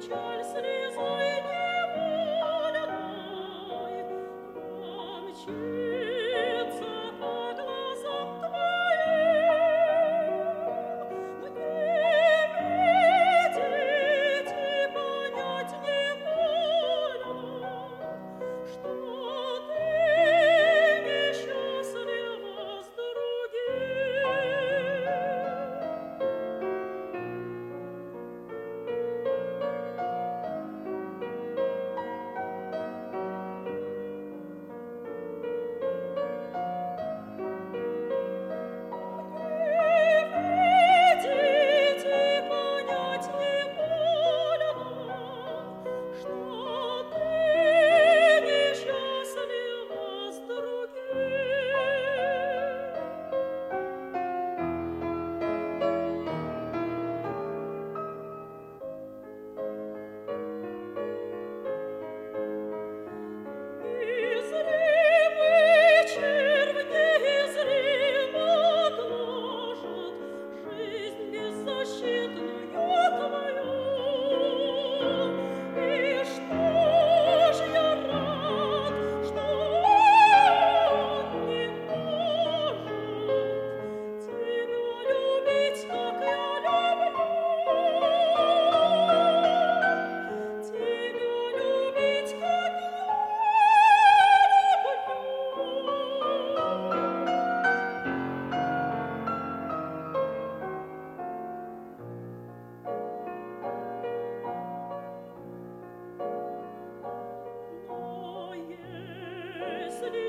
[0.00, 0.12] Thank
[5.48, 5.89] you.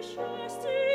[0.00, 0.89] ich hasse